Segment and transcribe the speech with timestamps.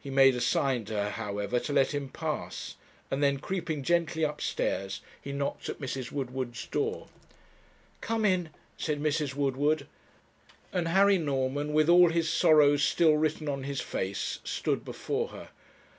[0.00, 2.76] He made a sign to her, however, to let him pass,
[3.10, 6.10] and then, creeping gently upstairs, he knocked at Mrs.
[6.10, 7.08] Woodward's door.
[8.00, 9.34] 'Come in,' said Mrs.
[9.34, 9.86] Woodward,
[10.72, 15.50] and Harry Norman, with all his sorrows still written on his face, stood before her.